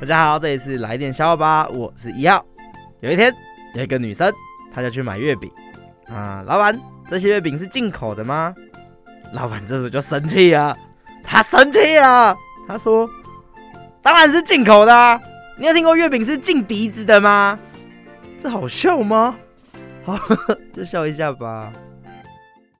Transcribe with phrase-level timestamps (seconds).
[0.00, 2.44] 大家好，这里是来小笑吧，我是一号。
[3.00, 3.34] 有一天，
[3.74, 4.32] 有一个女生，
[4.72, 5.50] 她就去买月饼
[6.08, 6.40] 啊。
[6.46, 8.54] 老板，这些月饼是进口的吗？
[9.32, 10.76] 老板这时候就生气了，
[11.24, 12.36] 他生气了，
[12.68, 13.10] 他说
[14.00, 15.20] ：“当然是进口的。
[15.56, 17.58] 你有听过月饼是进鼻子的吗？
[18.38, 19.36] 这好笑吗？
[20.04, 20.16] 好，
[20.72, 21.72] 就笑一下吧。”